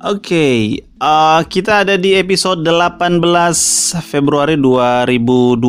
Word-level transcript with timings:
Oke, 0.00 0.80
uh, 1.04 1.44
kita 1.44 1.84
ada 1.84 2.00
di 2.00 2.16
episode 2.16 2.64
18 2.64 3.20
Februari 4.00 4.56
2020 4.56 5.60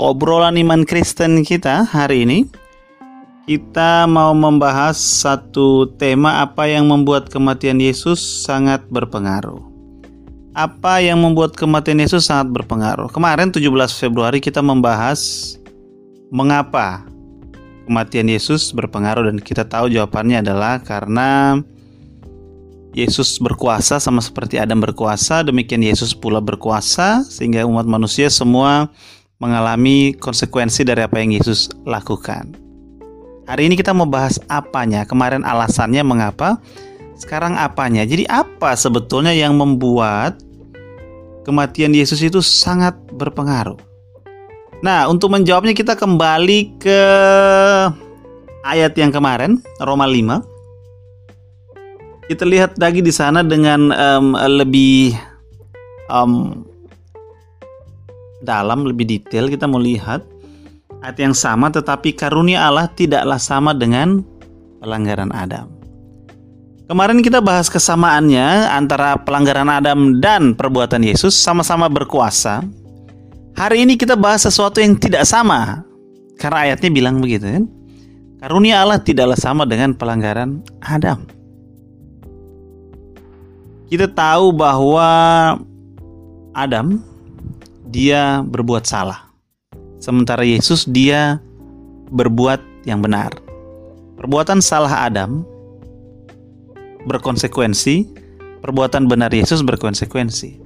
obrolan 0.00 0.56
iman 0.56 0.88
Kristen 0.88 1.44
kita 1.44 1.84
hari 1.84 2.24
ini. 2.24 2.48
Kita 3.44 4.08
mau 4.08 4.32
membahas 4.32 4.96
satu 4.96 5.92
tema 6.00 6.40
apa 6.40 6.64
yang 6.64 6.88
membuat 6.88 7.28
kematian 7.28 7.76
Yesus 7.76 8.24
sangat 8.48 8.88
berpengaruh. 8.88 9.60
Apa 10.56 11.04
yang 11.04 11.20
membuat 11.20 11.52
kematian 11.52 12.00
Yesus 12.00 12.32
sangat 12.32 12.56
berpengaruh? 12.56 13.12
Kemarin 13.12 13.52
17 13.52 13.68
Februari 14.00 14.40
kita 14.40 14.64
membahas 14.64 15.20
mengapa 16.32 17.04
kematian 17.84 18.32
Yesus 18.32 18.72
berpengaruh 18.72 19.28
dan 19.28 19.36
kita 19.44 19.68
tahu 19.68 19.92
jawabannya 19.92 20.40
adalah 20.40 20.80
karena 20.80 21.60
Yesus 22.94 23.42
berkuasa 23.42 23.98
sama 23.98 24.22
seperti 24.22 24.54
Adam 24.54 24.78
berkuasa, 24.78 25.42
demikian 25.42 25.82
Yesus 25.82 26.14
pula 26.14 26.38
berkuasa 26.38 27.26
sehingga 27.26 27.66
umat 27.66 27.90
manusia 27.90 28.30
semua 28.30 28.86
mengalami 29.42 30.14
konsekuensi 30.14 30.86
dari 30.86 31.02
apa 31.02 31.18
yang 31.18 31.34
Yesus 31.34 31.66
lakukan. 31.82 32.54
Hari 33.50 33.66
ini 33.66 33.74
kita 33.74 33.90
mau 33.90 34.06
bahas 34.06 34.38
apanya. 34.46 35.02
Kemarin 35.04 35.42
alasannya 35.42 36.06
mengapa, 36.06 36.62
sekarang 37.18 37.58
apanya. 37.58 38.06
Jadi 38.06 38.30
apa 38.30 38.78
sebetulnya 38.78 39.34
yang 39.34 39.58
membuat 39.58 40.38
kematian 41.42 41.92
Yesus 41.98 42.22
itu 42.22 42.38
sangat 42.38 42.94
berpengaruh? 43.10 43.76
Nah, 44.86 45.10
untuk 45.10 45.34
menjawabnya 45.34 45.74
kita 45.74 45.98
kembali 45.98 46.78
ke 46.78 47.00
ayat 48.62 48.94
yang 48.94 49.10
kemarin, 49.10 49.58
Roma 49.82 50.06
5 50.06 50.53
kita 52.28 52.44
lihat 52.48 52.80
lagi 52.80 53.04
di 53.04 53.12
sana 53.12 53.44
dengan 53.44 53.92
um, 53.92 54.32
lebih 54.36 55.12
um, 56.08 56.64
dalam, 58.40 58.88
lebih 58.88 59.04
detail. 59.04 59.48
Kita 59.48 59.68
mau 59.68 59.80
lihat 59.80 60.24
ayat 61.04 61.16
yang 61.20 61.36
sama, 61.36 61.68
tetapi 61.68 62.16
karunia 62.16 62.64
Allah 62.64 62.88
tidaklah 62.88 63.36
sama 63.36 63.76
dengan 63.76 64.24
pelanggaran 64.80 65.32
Adam. 65.32 65.68
Kemarin 66.84 67.24
kita 67.24 67.40
bahas 67.40 67.72
kesamaannya 67.72 68.68
antara 68.68 69.16
pelanggaran 69.16 69.72
Adam 69.72 70.20
dan 70.20 70.52
perbuatan 70.52 71.00
Yesus 71.00 71.32
sama-sama 71.32 71.88
berkuasa. 71.88 72.60
Hari 73.56 73.88
ini 73.88 73.96
kita 73.96 74.20
bahas 74.20 74.44
sesuatu 74.44 74.84
yang 74.84 74.92
tidak 75.00 75.24
sama. 75.24 75.80
Karena 76.36 76.68
ayatnya 76.68 76.90
bilang 76.92 77.24
begitu 77.24 77.48
kan. 77.48 77.64
Karunia 78.44 78.84
Allah 78.84 79.00
tidaklah 79.00 79.38
sama 79.40 79.64
dengan 79.64 79.96
pelanggaran 79.96 80.60
Adam 80.84 81.33
kita 83.94 84.10
tahu 84.10 84.50
bahwa 84.50 85.06
Adam 86.50 86.98
dia 87.94 88.42
berbuat 88.42 88.82
salah. 88.82 89.30
Sementara 90.02 90.42
Yesus 90.42 90.82
dia 90.82 91.38
berbuat 92.10 92.58
yang 92.90 92.98
benar. 92.98 93.30
Perbuatan 94.18 94.58
salah 94.58 95.06
Adam 95.06 95.46
berkonsekuensi, 97.06 98.10
perbuatan 98.66 99.06
benar 99.06 99.30
Yesus 99.30 99.62
berkonsekuensi. 99.62 100.58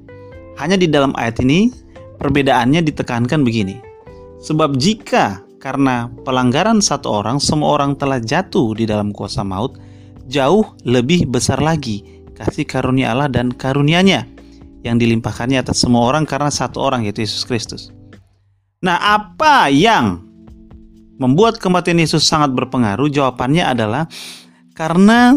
Hanya 0.57 0.81
di 0.81 0.89
dalam 0.89 1.13
ayat 1.13 1.45
ini 1.45 1.69
perbedaannya 2.17 2.81
ditekankan 2.81 3.45
begini. 3.45 3.77
Sebab 4.41 4.81
jika 4.81 5.45
karena 5.61 6.09
pelanggaran 6.25 6.81
satu 6.81 7.21
orang 7.21 7.45
semua 7.45 7.77
orang 7.77 7.93
telah 7.93 8.25
jatuh 8.25 8.73
di 8.73 8.89
dalam 8.89 9.13
kuasa 9.13 9.45
maut, 9.45 9.77
jauh 10.25 10.65
lebih 10.89 11.29
besar 11.29 11.61
lagi 11.61 12.18
kasih 12.39 12.63
karunia 12.63 13.11
Allah 13.11 13.27
dan 13.27 13.51
karunianya 13.51 14.31
yang 14.87 14.97
dilimpahkannya 14.97 15.59
atas 15.59 15.83
semua 15.83 16.07
orang 16.07 16.23
karena 16.23 16.55
satu 16.55 16.79
orang 16.79 17.03
yaitu 17.03 17.27
Yesus 17.27 17.43
Kristus. 17.43 17.91
Nah, 18.79 18.95
apa 18.95 19.67
yang 19.75 20.23
membuat 21.19 21.59
kematian 21.59 21.99
Yesus 21.99 22.23
sangat 22.23 22.55
berpengaruh? 22.55 23.11
Jawabannya 23.11 23.65
adalah 23.67 24.07
karena 24.79 25.35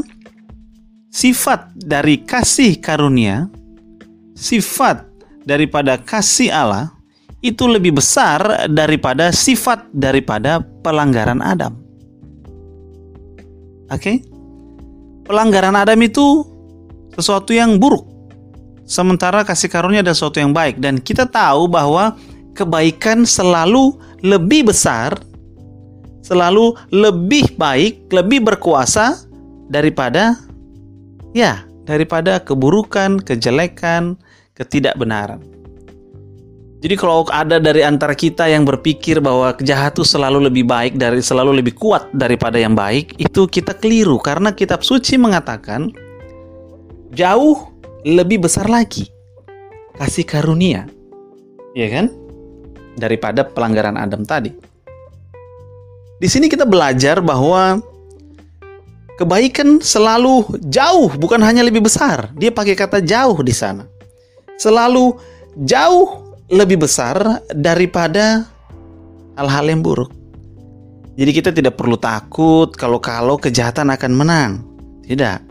sifat 1.10 1.74
dari 1.74 2.22
kasih 2.22 2.78
karunia, 2.78 3.50
sifat 4.38 5.10
daripada 5.42 5.98
kasih 5.98 6.54
Allah 6.54 6.94
itu 7.42 7.66
lebih 7.66 7.98
besar 7.98 8.70
daripada 8.70 9.34
sifat 9.34 9.90
daripada 9.90 10.62
pelanggaran 10.62 11.42
Adam. 11.42 11.74
Oke? 13.90 13.98
Okay? 13.98 14.18
Pelanggaran 15.26 15.74
Adam 15.74 15.98
itu 16.06 16.51
sesuatu 17.22 17.54
yang 17.56 17.78
buruk. 17.78 18.04
Sementara 18.84 19.48
kasih 19.48 19.72
karunia 19.72 20.04
adalah 20.04 20.18
sesuatu 20.18 20.42
yang 20.42 20.52
baik 20.52 20.82
dan 20.84 21.00
kita 21.00 21.24
tahu 21.30 21.70
bahwa 21.72 22.20
kebaikan 22.52 23.24
selalu 23.24 23.96
lebih 24.20 24.68
besar, 24.68 25.16
selalu 26.26 26.76
lebih 26.92 27.56
baik, 27.56 28.12
lebih 28.12 28.44
berkuasa 28.44 29.24
daripada 29.72 30.36
ya, 31.32 31.64
daripada 31.88 32.44
keburukan, 32.44 33.24
kejelekan, 33.24 34.20
ketidakbenaran. 34.60 35.40
Jadi 36.82 36.98
kalau 36.98 37.30
ada 37.30 37.62
dari 37.62 37.86
antara 37.86 38.18
kita 38.18 38.50
yang 38.50 38.66
berpikir 38.66 39.22
bahwa 39.22 39.54
kejahatan 39.54 40.02
selalu 40.02 40.50
lebih 40.50 40.66
baik 40.66 40.98
dari 40.98 41.22
selalu 41.22 41.62
lebih 41.62 41.78
kuat 41.78 42.10
daripada 42.10 42.58
yang 42.58 42.74
baik, 42.74 43.22
itu 43.22 43.46
kita 43.46 43.78
keliru 43.78 44.18
karena 44.18 44.50
kitab 44.50 44.82
suci 44.82 45.14
mengatakan 45.22 45.94
jauh 47.12 47.70
lebih 48.08 48.42
besar 48.48 48.72
lagi 48.72 49.12
kasih 50.00 50.26
karunia, 50.26 50.88
ya 51.76 51.88
kan? 51.92 52.10
Daripada 52.98 53.46
pelanggaran 53.46 54.00
Adam 54.00 54.26
tadi. 54.26 54.50
Di 56.18 56.28
sini 56.30 56.48
kita 56.48 56.66
belajar 56.66 57.20
bahwa 57.22 57.82
kebaikan 59.20 59.84
selalu 59.84 60.58
jauh, 60.72 61.12
bukan 61.20 61.42
hanya 61.44 61.62
lebih 61.62 61.86
besar. 61.86 62.32
Dia 62.34 62.50
pakai 62.50 62.74
kata 62.74 63.04
jauh 63.04 63.38
di 63.44 63.54
sana. 63.54 63.86
Selalu 64.58 65.18
jauh 65.68 66.34
lebih 66.50 66.82
besar 66.86 67.42
daripada 67.52 68.48
hal-hal 69.36 69.66
yang 69.70 69.82
buruk. 69.82 70.14
Jadi 71.18 71.32
kita 71.36 71.50
tidak 71.52 71.76
perlu 71.76 72.00
takut 72.00 72.72
kalau-kalau 72.74 73.36
kejahatan 73.38 73.92
akan 73.92 74.12
menang. 74.16 74.52
Tidak 75.06 75.51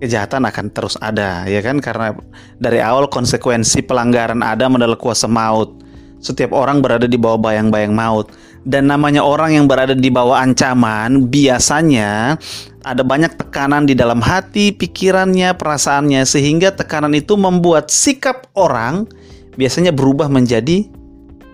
kejahatan 0.00 0.44
akan 0.48 0.66
terus 0.72 0.94
ada 1.00 1.44
ya 1.48 1.60
kan? 1.64 1.80
Karena 1.80 2.12
dari 2.60 2.80
awal 2.80 3.08
konsekuensi 3.08 3.84
pelanggaran 3.84 4.40
ada 4.44 4.68
adalah 4.68 4.98
kuasa 4.98 5.28
maut. 5.28 5.82
Setiap 6.20 6.56
orang 6.56 6.80
berada 6.80 7.04
di 7.04 7.20
bawah 7.20 7.38
bayang-bayang 7.38 7.92
maut. 7.92 8.32
Dan 8.66 8.90
namanya 8.90 9.22
orang 9.22 9.54
yang 9.54 9.70
berada 9.70 9.94
di 9.94 10.10
bawah 10.10 10.42
ancaman 10.42 11.30
biasanya 11.30 12.34
ada 12.82 13.02
banyak 13.06 13.38
tekanan 13.38 13.86
di 13.86 13.94
dalam 13.94 14.18
hati, 14.18 14.74
pikirannya, 14.74 15.54
perasaannya 15.54 16.26
sehingga 16.26 16.74
tekanan 16.74 17.14
itu 17.14 17.38
membuat 17.38 17.94
sikap 17.94 18.50
orang 18.58 19.06
biasanya 19.54 19.94
berubah 19.94 20.26
menjadi 20.26 20.82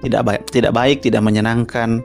tidak 0.02 0.22
baik, 0.25 0.42
tidak 0.50 0.72
baik, 0.72 0.98
tidak 1.04 1.22
menyenangkan. 1.22 2.02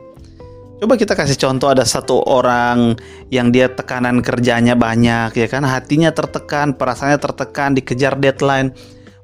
Coba 0.78 0.94
kita 0.94 1.18
kasih 1.18 1.42
contoh 1.42 1.74
ada 1.74 1.82
satu 1.82 2.22
orang 2.22 2.94
yang 3.34 3.50
dia 3.50 3.66
tekanan 3.66 4.22
kerjanya 4.22 4.78
banyak 4.78 5.34
ya 5.34 5.48
kan 5.50 5.66
hatinya 5.66 6.14
tertekan, 6.14 6.78
perasaannya 6.78 7.18
tertekan, 7.18 7.74
dikejar 7.74 8.14
deadline. 8.22 8.70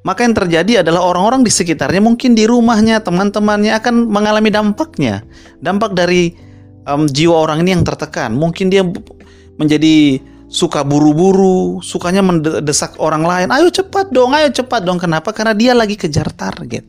Maka 0.02 0.25
yang 0.25 0.34
terjadi 0.34 0.81
adalah 0.81 1.06
orang-orang 1.06 1.46
di 1.46 1.53
sekitarnya 1.53 2.02
mungkin 2.03 2.36
di 2.36 2.44
rumahnya, 2.44 3.00
teman-temannya 3.06 3.72
akan 3.80 4.09
mengalami 4.09 4.52
dampaknya. 4.52 5.24
Dampak 5.64 5.96
dari 5.96 6.36
um, 6.90 7.08
jiwa 7.08 7.40
orang 7.40 7.64
ini 7.64 7.78
yang 7.78 7.85
tertekan. 7.88 8.35
Mungkin 8.35 8.68
dia 8.68 8.84
menjadi 9.56 10.20
suka 10.52 10.84
buru-buru, 10.84 11.79
sukanya 11.79 12.20
mendesak 12.20 12.99
orang 12.99 13.23
lain. 13.23 13.47
Ayo 13.53 13.72
cepat 13.72 14.11
dong, 14.11 14.35
ayo 14.35 14.52
cepat 14.52 14.84
dong. 14.84 14.99
Kenapa? 14.99 15.32
Karena 15.32 15.56
dia 15.56 15.72
lagi 15.72 15.96
kejar 15.96 16.28
target. 16.35 16.84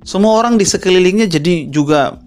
Semua 0.00 0.40
orang 0.40 0.56
di 0.56 0.64
sekelilingnya 0.64 1.28
jadi 1.28 1.68
juga 1.68 2.23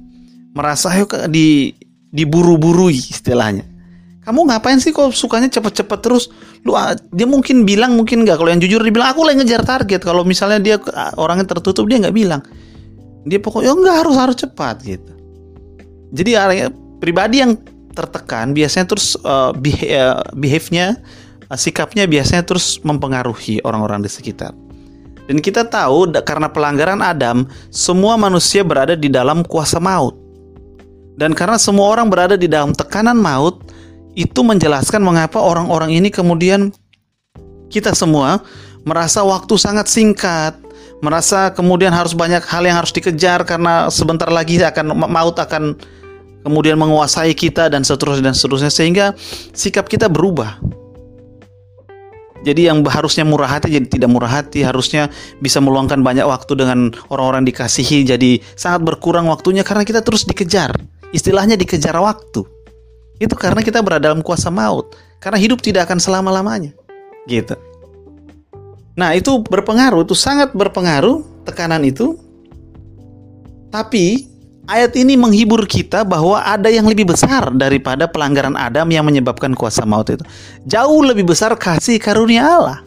merasa 0.57 0.89
yuk 0.97 1.13
di 1.29 1.77
diburu-burui 2.09 2.97
istilahnya. 2.97 3.77
Kamu 4.25 4.43
ngapain 4.43 4.81
sih 4.83 4.91
kok 4.91 5.15
sukanya 5.15 5.47
cepet-cepet 5.47 5.99
terus? 6.03 6.27
Lu 6.67 6.75
ah, 6.75 6.97
dia 7.15 7.23
mungkin 7.23 7.63
bilang 7.63 7.95
mungkin 7.95 8.27
nggak 8.27 8.35
kalau 8.35 8.51
yang 8.51 8.59
jujur 8.59 8.83
dia 8.83 8.91
bilang 8.91 9.15
aku 9.15 9.23
lagi 9.23 9.39
ngejar 9.39 9.63
target. 9.63 10.03
Kalau 10.03 10.27
misalnya 10.27 10.59
dia 10.59 10.75
ah, 10.91 11.15
orangnya 11.15 11.47
tertutup 11.47 11.87
dia 11.87 12.01
nggak 12.01 12.11
bilang. 12.11 12.43
Dia 13.23 13.39
pokoknya 13.39 13.71
oh, 13.71 13.79
nggak 13.79 13.97
harus 14.03 14.15
harus 14.19 14.35
cepat 14.35 14.83
gitu. 14.83 15.13
Jadi 16.11 16.35
pribadi 16.99 17.39
yang 17.39 17.55
tertekan 17.95 18.51
biasanya 18.51 18.85
terus 18.91 19.15
uh, 19.23 19.55
behave-nya 20.35 20.99
uh, 21.47 21.57
sikapnya 21.57 22.03
biasanya 22.03 22.43
terus 22.43 22.83
mempengaruhi 22.83 23.63
orang-orang 23.63 24.03
di 24.03 24.11
sekitar. 24.11 24.51
Dan 25.27 25.39
kita 25.39 25.67
tahu 25.67 26.11
karena 26.23 26.51
pelanggaran 26.51 26.99
Adam, 27.03 27.47
semua 27.71 28.15
manusia 28.15 28.63
berada 28.63 28.95
di 28.95 29.11
dalam 29.11 29.43
kuasa 29.43 29.79
maut. 29.79 30.26
Dan 31.17 31.33
karena 31.33 31.57
semua 31.57 31.89
orang 31.89 32.13
berada 32.13 32.37
di 32.37 32.45
dalam 32.45 32.77
tekanan 32.77 33.17
maut, 33.17 33.65
itu 34.13 34.41
menjelaskan 34.45 35.01
mengapa 35.01 35.41
orang-orang 35.41 35.97
ini 35.97 36.13
kemudian 36.13 36.73
kita 37.69 37.93
semua 37.93 38.41
merasa 38.85 39.25
waktu 39.25 39.53
sangat 39.57 39.89
singkat, 39.89 40.57
merasa 41.01 41.53
kemudian 41.53 41.93
harus 41.93 42.17
banyak 42.17 42.41
hal 42.45 42.65
yang 42.65 42.77
harus 42.81 42.93
dikejar 42.93 43.45
karena 43.45 43.89
sebentar 43.93 44.29
lagi 44.29 44.57
akan 44.61 44.93
maut 44.93 45.37
akan 45.37 45.77
kemudian 46.41 46.77
menguasai 46.79 47.33
kita 47.37 47.69
dan 47.69 47.85
seterusnya 47.85 48.31
dan 48.31 48.35
seterusnya 48.37 48.71
sehingga 48.73 49.13
sikap 49.53 49.85
kita 49.85 50.09
berubah. 50.09 50.57
Jadi 52.45 52.69
yang 52.69 52.85
harusnya 52.85 53.25
murah 53.27 53.59
hati 53.59 53.75
jadi 53.75 53.85
tidak 53.89 54.09
murah 54.13 54.29
hati, 54.29 54.63
harusnya 54.63 55.11
bisa 55.41 55.57
meluangkan 55.59 55.99
banyak 55.99 56.23
waktu 56.23 56.53
dengan 56.53 56.93
orang-orang 57.11 57.43
dikasihi 57.49 58.07
jadi 58.07 58.39
sangat 58.53 58.85
berkurang 58.85 59.27
waktunya 59.27 59.65
karena 59.65 59.83
kita 59.83 60.05
terus 60.05 60.23
dikejar. 60.23 60.77
Istilahnya 61.17 61.57
dikejar 61.57 61.97
waktu. 61.97 62.45
Itu 63.17 63.33
karena 63.33 63.65
kita 63.65 63.81
berada 63.81 64.13
dalam 64.13 64.21
kuasa 64.21 64.53
maut. 64.53 64.93
Karena 65.17 65.41
hidup 65.41 65.65
tidak 65.65 65.89
akan 65.89 65.97
selama-lamanya. 65.97 66.77
Gitu. 67.25 67.57
Nah, 68.93 69.17
itu 69.17 69.41
berpengaruh, 69.41 70.05
itu 70.05 70.13
sangat 70.13 70.53
berpengaruh 70.53 71.25
tekanan 71.41 71.81
itu. 71.81 72.13
Tapi 73.73 74.37
Ayat 74.67 74.99
ini 74.99 75.15
menghibur 75.15 75.63
kita 75.63 76.03
bahwa 76.03 76.43
ada 76.43 76.67
yang 76.67 76.83
lebih 76.91 77.07
besar 77.07 77.55
daripada 77.55 78.03
pelanggaran 78.03 78.59
Adam 78.59 78.91
yang 78.91 79.07
menyebabkan 79.07 79.55
kuasa 79.55 79.87
maut 79.87 80.11
itu. 80.11 80.27
Jauh 80.67 81.07
lebih 81.07 81.23
besar 81.23 81.55
kasih 81.55 81.95
karunia 82.03 82.43
Allah 82.43 82.83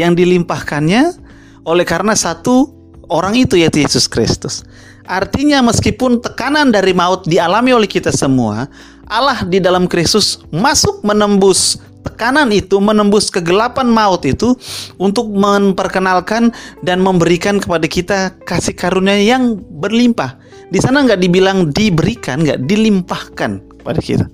yang 0.00 0.16
dilimpahkannya 0.16 1.20
oleh 1.68 1.84
karena 1.84 2.16
satu 2.16 2.72
orang 3.12 3.36
itu 3.36 3.60
yaitu 3.60 3.84
Yesus 3.84 4.08
Kristus. 4.08 4.64
Artinya 5.10 5.58
meskipun 5.66 6.22
tekanan 6.22 6.70
dari 6.70 6.94
maut 6.94 7.26
dialami 7.26 7.74
oleh 7.74 7.90
kita 7.90 8.14
semua, 8.14 8.70
Allah 9.10 9.42
di 9.42 9.58
dalam 9.58 9.90
Kristus 9.90 10.38
masuk 10.54 11.02
menembus 11.02 11.82
tekanan 12.06 12.54
itu, 12.54 12.78
menembus 12.78 13.26
kegelapan 13.26 13.90
maut 13.90 14.22
itu 14.22 14.54
untuk 15.02 15.26
memperkenalkan 15.34 16.54
dan 16.86 17.02
memberikan 17.02 17.58
kepada 17.58 17.90
kita 17.90 18.18
kasih 18.46 18.78
karunia 18.78 19.18
yang 19.18 19.58
berlimpah 19.58 20.38
di 20.70 20.78
sana 20.78 21.02
nggak 21.02 21.18
dibilang 21.18 21.74
diberikan, 21.74 22.46
nggak 22.46 22.62
dilimpahkan 22.70 23.82
pada 23.82 23.98
kita. 23.98 24.30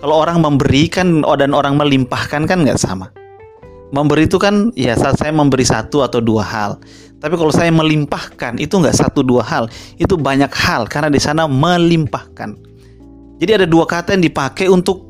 Kalau 0.00 0.16
orang 0.16 0.40
memberikan 0.40 1.20
dan 1.36 1.52
orang 1.52 1.76
melimpahkan 1.76 2.48
kan 2.48 2.64
nggak 2.64 2.80
sama. 2.80 3.12
Memberi 3.92 4.24
itu 4.24 4.40
kan 4.40 4.72
ya 4.72 4.96
saat 4.96 5.20
saya 5.20 5.30
memberi 5.36 5.68
satu 5.68 6.00
atau 6.00 6.24
dua 6.24 6.40
hal. 6.40 6.80
Tapi 7.24 7.40
kalau 7.40 7.48
saya 7.48 7.72
melimpahkan 7.72 8.60
itu 8.60 8.76
nggak 8.76 9.00
satu 9.00 9.24
dua 9.24 9.40
hal, 9.40 9.64
itu 9.96 10.12
banyak 10.12 10.52
hal 10.52 10.84
karena 10.84 11.08
di 11.08 11.16
sana 11.16 11.48
melimpahkan. 11.48 12.52
Jadi 13.40 13.64
ada 13.64 13.64
dua 13.64 13.88
kata 13.88 14.12
yang 14.12 14.28
dipakai 14.28 14.68
untuk 14.68 15.00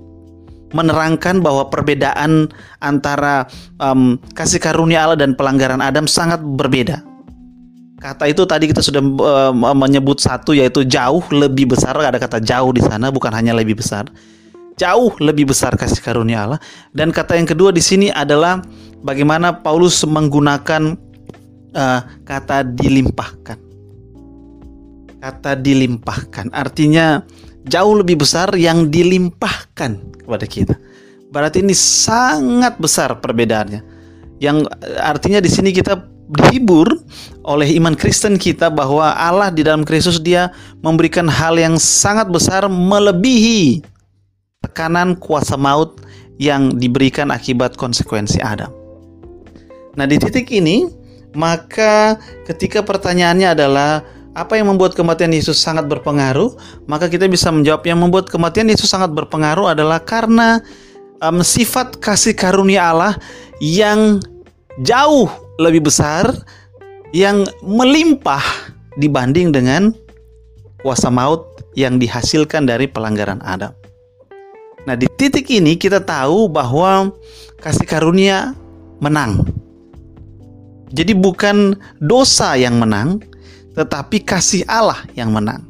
menerangkan 0.71 1.43
bahwa 1.43 1.67
perbedaan 1.67 2.55
antara 2.79 3.51
um, 3.83 4.15
kasih 4.31 4.63
karunia 4.63 5.11
Allah 5.11 5.19
dan 5.19 5.35
pelanggaran 5.35 5.83
Adam 5.83 6.07
sangat 6.07 6.39
berbeda. 6.39 7.03
Kata 7.99 8.31
itu 8.31 8.47
tadi 8.47 8.71
kita 8.71 8.79
sudah 8.79 9.03
uh, 9.03 9.75
menyebut 9.75 10.23
satu 10.23 10.55
yaitu 10.55 10.87
jauh 10.87 11.23
lebih 11.35 11.75
besar. 11.75 11.99
Ada 11.99 12.23
kata 12.23 12.39
jauh 12.39 12.71
di 12.71 12.83
sana 12.83 13.11
bukan 13.11 13.35
hanya 13.35 13.59
lebih 13.59 13.83
besar. 13.83 14.07
Jauh 14.79 15.11
lebih 15.19 15.51
besar 15.51 15.75
kasih 15.75 15.99
karunia 15.99 16.47
Allah. 16.47 16.61
Dan 16.95 17.11
kata 17.11 17.35
yang 17.35 17.51
kedua 17.51 17.75
di 17.75 17.83
sini 17.83 18.07
adalah 18.11 18.63
bagaimana 19.03 19.63
Paulus 19.63 20.03
menggunakan 20.07 21.14
uh, 21.75 22.01
kata 22.23 22.65
dilimpahkan. 22.65 23.59
Kata 25.21 25.57
dilimpahkan 25.57 26.53
artinya 26.53 27.25
jauh 27.65 27.97
lebih 27.97 28.21
besar 28.21 28.53
yang 28.57 28.89
dilimpahkan 28.93 30.23
kepada 30.25 30.47
kita. 30.49 30.77
Berarti 31.33 31.65
ini 31.65 31.75
sangat 31.75 32.79
besar 32.79 33.19
perbedaannya. 33.19 33.83
Yang 34.39 34.69
artinya 35.01 35.41
di 35.41 35.51
sini 35.51 35.73
kita 35.73 35.99
dihibur 36.25 36.89
oleh 37.45 37.69
iman 37.77 37.93
Kristen 37.93 38.41
kita 38.41 38.73
bahwa 38.73 39.13
Allah 39.13 39.53
di 39.53 39.61
dalam 39.61 39.85
Kristus 39.85 40.21
dia 40.21 40.53
memberikan 40.81 41.29
hal 41.29 41.61
yang 41.61 41.77
sangat 41.77 42.29
besar 42.33 42.65
melebihi 42.69 43.85
tekanan 44.65 45.17
kuasa 45.21 45.61
maut 45.61 46.01
yang 46.41 46.75
diberikan 46.81 47.29
akibat 47.29 47.77
konsekuensi 47.77 48.41
Adam. 48.41 48.73
Nah, 49.95 50.07
di 50.09 50.19
titik 50.19 50.51
ini 50.51 50.89
maka 51.35 52.19
ketika 52.47 52.81
pertanyaannya 52.81 53.49
adalah 53.55 54.07
apa 54.35 54.59
yang 54.59 54.75
membuat 54.75 54.99
kematian 54.99 55.31
Yesus 55.31 55.63
sangat 55.63 55.87
berpengaruh, 55.87 56.59
maka 56.91 57.07
kita 57.07 57.31
bisa 57.31 57.55
menjawab 57.55 57.87
yang 57.87 58.03
membuat 58.03 58.27
kematian 58.27 58.67
Yesus 58.67 58.91
sangat 58.91 59.15
berpengaruh 59.15 59.71
adalah 59.71 60.03
karena 60.03 60.59
um, 61.23 61.39
sifat 61.43 62.03
kasih 62.03 62.35
karunia 62.35 62.91
Allah 62.91 63.15
yang 63.63 64.19
jauh 64.83 65.31
lebih 65.63 65.87
besar 65.87 66.27
yang 67.15 67.47
melimpah 67.63 68.43
dibanding 68.99 69.55
dengan 69.55 69.95
kuasa 70.83 71.15
maut 71.15 71.63
yang 71.79 72.03
dihasilkan 72.03 72.67
dari 72.67 72.91
pelanggaran 72.91 73.39
Adam. 73.47 73.71
Nah, 74.85 74.99
di 74.99 75.07
titik 75.15 75.47
ini 75.49 75.79
kita 75.79 76.03
tahu 76.03 76.51
bahwa 76.51 77.15
kasih 77.63 77.87
karunia 77.87 78.53
menang. 78.99 79.47
Jadi 80.95 81.13
bukan 81.13 81.75
dosa 81.99 82.55
yang 82.55 82.79
menang, 82.79 83.19
tetapi 83.75 84.23
kasih 84.23 84.63
Allah 84.71 85.03
yang 85.19 85.35
menang. 85.35 85.67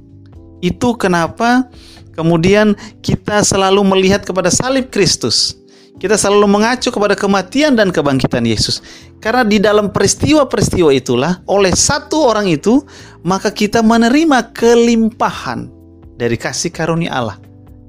Itu 0.61 0.95
kenapa 1.01 1.67
kemudian 2.13 2.77
kita 3.01 3.41
selalu 3.41 3.81
melihat 3.85 4.23
kepada 4.23 4.53
salib 4.53 4.93
Kristus 4.93 5.65
kita 5.95 6.19
selalu 6.19 6.51
mengacu 6.51 6.91
kepada 6.91 7.15
kematian 7.15 7.79
dan 7.79 7.95
kebangkitan 7.95 8.43
Yesus. 8.43 8.83
Karena 9.23 9.47
di 9.47 9.63
dalam 9.63 9.95
peristiwa-peristiwa 9.95 10.91
itulah 10.91 11.41
oleh 11.47 11.71
satu 11.73 12.29
orang 12.29 12.51
itu 12.51 12.83
maka 13.23 13.55
kita 13.55 13.81
menerima 13.81 14.53
kelimpahan 14.53 15.71
dari 16.19 16.35
kasih 16.35 16.75
karunia 16.75 17.15
Allah 17.15 17.39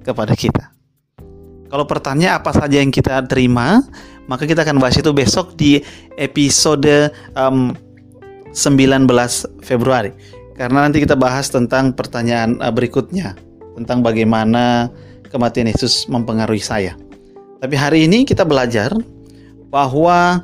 kepada 0.06 0.38
kita. 0.38 0.72
Kalau 1.66 1.84
pertanyaan 1.90 2.40
apa 2.40 2.54
saja 2.54 2.78
yang 2.80 2.94
kita 2.94 3.26
terima, 3.26 3.82
maka 4.26 4.50
kita 4.50 4.66
akan 4.66 4.82
bahas 4.82 4.98
itu 4.98 5.12
besok 5.14 5.54
di 5.58 5.82
episode 6.18 7.14
um, 7.38 7.74
19 8.56 9.08
Februari. 9.62 10.12
Karena 10.56 10.88
nanti 10.88 11.04
kita 11.04 11.20
bahas 11.20 11.52
tentang 11.52 11.92
pertanyaan 11.92 12.58
uh, 12.64 12.72
berikutnya 12.72 13.36
tentang 13.76 14.00
bagaimana 14.00 14.88
kematian 15.28 15.68
Yesus 15.68 16.08
mempengaruhi 16.08 16.64
saya. 16.64 16.96
Tapi 17.60 17.76
hari 17.76 18.08
ini 18.08 18.24
kita 18.24 18.48
belajar 18.48 18.96
bahwa 19.68 20.44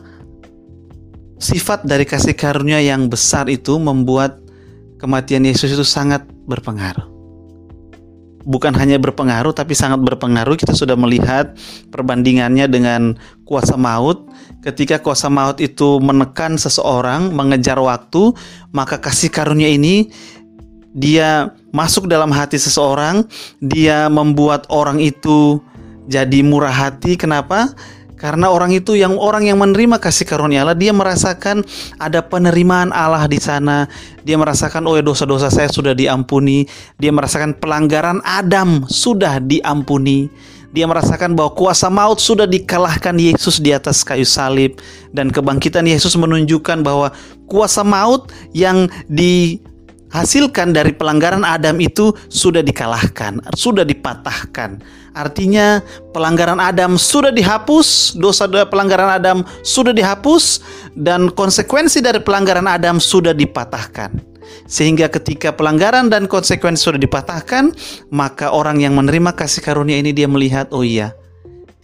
sifat 1.39 1.87
dari 1.87 2.03
kasih 2.03 2.35
karunia 2.35 2.83
yang 2.83 3.07
besar 3.07 3.47
itu 3.47 3.79
membuat 3.79 4.37
kematian 4.99 5.47
Yesus 5.47 5.73
itu 5.73 5.85
sangat 5.87 6.27
berpengaruh. 6.45 7.10
Bukan 8.43 8.73
hanya 8.77 8.97
berpengaruh 8.97 9.53
tapi 9.53 9.77
sangat 9.77 10.01
berpengaruh. 10.01 10.57
Kita 10.57 10.73
sudah 10.73 10.97
melihat 10.97 11.53
perbandingannya 11.93 12.65
dengan 12.67 13.15
kuasa 13.45 13.77
maut. 13.77 14.27
Ketika 14.65 15.01
kuasa 15.01 15.29
maut 15.29 15.57
itu 15.61 15.97
menekan 16.01 16.57
seseorang, 16.57 17.33
mengejar 17.33 17.77
waktu, 17.81 18.33
maka 18.73 19.01
kasih 19.01 19.29
karunia 19.29 19.69
ini 19.69 20.09
dia 20.91 21.55
masuk 21.71 22.11
dalam 22.11 22.35
hati 22.35 22.59
seseorang, 22.59 23.23
dia 23.63 24.11
membuat 24.11 24.67
orang 24.67 24.99
itu 24.99 25.63
jadi 26.11 26.43
murah 26.43 26.73
hati. 26.73 27.15
Kenapa? 27.15 27.71
Karena 28.21 28.53
orang 28.53 28.69
itu 28.69 28.93
yang 28.93 29.17
orang 29.17 29.49
yang 29.49 29.57
menerima 29.57 29.97
kasih 29.97 30.29
karunia 30.29 30.61
Allah, 30.61 30.77
dia 30.77 30.93
merasakan 30.93 31.65
ada 31.97 32.21
penerimaan 32.21 32.93
Allah 32.93 33.25
di 33.25 33.41
sana. 33.41 33.89
Dia 34.21 34.37
merasakan 34.37 34.85
oh 34.85 34.93
ya 34.93 35.01
dosa-dosa 35.01 35.49
saya 35.49 35.65
sudah 35.73 35.97
diampuni. 35.97 36.69
Dia 37.01 37.09
merasakan 37.09 37.57
pelanggaran 37.57 38.21
Adam 38.21 38.85
sudah 38.85 39.41
diampuni. 39.41 40.29
Dia 40.69 40.85
merasakan 40.85 41.33
bahwa 41.33 41.51
kuasa 41.57 41.89
maut 41.89 42.21
sudah 42.21 42.45
dikalahkan 42.45 43.17
Yesus 43.17 43.57
di 43.57 43.73
atas 43.73 44.05
kayu 44.05 44.23
salib 44.23 44.77
dan 45.11 45.33
kebangkitan 45.33 45.83
Yesus 45.89 46.13
menunjukkan 46.13 46.85
bahwa 46.85 47.09
kuasa 47.49 47.81
maut 47.81 48.29
yang 48.53 48.85
dihasilkan 49.09 50.71
dari 50.77 50.93
pelanggaran 50.93 51.41
Adam 51.41 51.81
itu 51.81 52.13
sudah 52.29 52.61
dikalahkan, 52.61 53.41
sudah 53.57 53.81
dipatahkan 53.83 55.00
Artinya 55.11 55.83
pelanggaran 56.15 56.59
Adam 56.63 56.95
sudah 56.95 57.35
dihapus, 57.35 58.15
dosa 58.15 58.47
pelanggaran 58.47 59.11
Adam 59.19 59.37
sudah 59.59 59.91
dihapus 59.91 60.63
dan 60.95 61.27
konsekuensi 61.27 61.99
dari 61.99 62.23
pelanggaran 62.23 62.63
Adam 62.63 62.95
sudah 62.95 63.35
dipatahkan. 63.35 64.31
Sehingga 64.71 65.11
ketika 65.11 65.51
pelanggaran 65.51 66.07
dan 66.07 66.31
konsekuensi 66.31 66.79
sudah 66.79 66.99
dipatahkan, 66.99 67.75
maka 68.11 68.55
orang 68.55 68.79
yang 68.79 68.95
menerima 68.95 69.35
kasih 69.35 69.59
karunia 69.59 69.99
ini 69.99 70.15
dia 70.15 70.31
melihat, 70.31 70.71
oh 70.71 70.83
iya, 70.83 71.11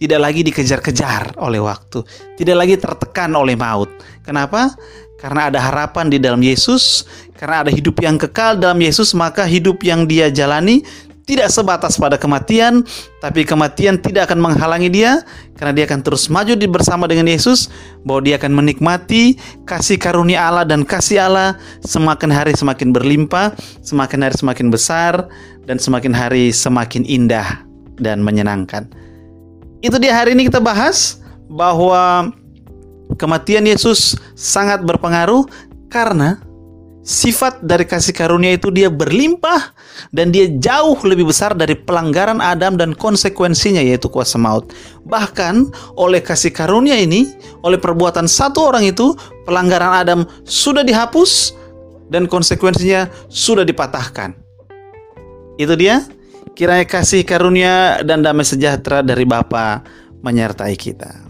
tidak 0.00 0.20
lagi 0.24 0.40
dikejar-kejar 0.48 1.36
oleh 1.36 1.60
waktu, 1.60 2.00
tidak 2.40 2.56
lagi 2.64 2.74
tertekan 2.80 3.36
oleh 3.36 3.60
maut. 3.60 3.92
Kenapa? 4.24 4.72
Karena 5.18 5.50
ada 5.50 5.58
harapan 5.58 6.06
di 6.08 6.22
dalam 6.22 6.38
Yesus, 6.38 7.02
karena 7.34 7.66
ada 7.66 7.70
hidup 7.74 7.98
yang 7.98 8.16
kekal 8.16 8.54
dalam 8.54 8.78
Yesus, 8.78 9.12
maka 9.18 9.42
hidup 9.44 9.82
yang 9.82 10.06
dia 10.06 10.30
jalani 10.30 10.86
tidak 11.28 11.52
sebatas 11.52 12.00
pada 12.00 12.16
kematian, 12.16 12.80
tapi 13.20 13.44
kematian 13.44 14.00
tidak 14.00 14.32
akan 14.32 14.40
menghalangi 14.40 14.88
dia 14.88 15.20
karena 15.60 15.76
dia 15.76 15.84
akan 15.84 16.00
terus 16.00 16.32
maju 16.32 16.56
bersama 16.72 17.04
dengan 17.04 17.28
Yesus, 17.28 17.68
bahwa 18.08 18.24
dia 18.24 18.40
akan 18.40 18.56
menikmati 18.56 19.36
kasih 19.68 20.00
karunia 20.00 20.48
Allah 20.48 20.64
dan 20.64 20.88
kasih 20.88 21.28
Allah 21.28 21.60
semakin 21.84 22.32
hari 22.32 22.56
semakin 22.56 22.96
berlimpah, 22.96 23.52
semakin 23.84 24.24
hari 24.24 24.34
semakin 24.40 24.66
besar 24.72 25.28
dan 25.68 25.76
semakin 25.76 26.16
hari 26.16 26.48
semakin 26.48 27.04
indah 27.04 27.60
dan 28.00 28.24
menyenangkan. 28.24 28.88
Itu 29.84 30.00
dia 30.00 30.16
hari 30.16 30.32
ini 30.32 30.48
kita 30.48 30.64
bahas 30.64 31.20
bahwa 31.52 32.32
kematian 33.20 33.68
Yesus 33.68 34.16
sangat 34.32 34.80
berpengaruh 34.80 35.44
karena 35.92 36.40
sifat 37.08 37.64
dari 37.64 37.88
kasih 37.88 38.12
karunia 38.12 38.52
itu 38.52 38.68
dia 38.68 38.92
berlimpah 38.92 39.72
dan 40.12 40.28
dia 40.28 40.44
jauh 40.60 41.00
lebih 41.08 41.32
besar 41.32 41.56
dari 41.56 41.72
pelanggaran 41.72 42.44
Adam 42.44 42.76
dan 42.76 42.92
konsekuensinya 42.92 43.80
yaitu 43.80 44.12
kuasa 44.12 44.36
maut. 44.36 44.68
Bahkan 45.08 45.72
oleh 45.96 46.20
kasih 46.20 46.52
karunia 46.52 47.00
ini, 47.00 47.32
oleh 47.64 47.80
perbuatan 47.80 48.28
satu 48.28 48.68
orang 48.68 48.84
itu, 48.84 49.16
pelanggaran 49.48 50.04
Adam 50.04 50.20
sudah 50.44 50.84
dihapus 50.84 51.56
dan 52.12 52.28
konsekuensinya 52.28 53.08
sudah 53.32 53.64
dipatahkan. 53.64 54.36
Itu 55.56 55.72
dia. 55.80 56.04
Kiranya 56.52 56.84
kasih 56.90 57.22
karunia 57.22 58.02
dan 58.02 58.20
damai 58.20 58.42
sejahtera 58.42 59.00
dari 59.00 59.22
Bapa 59.22 59.80
menyertai 60.26 60.74
kita. 60.74 61.27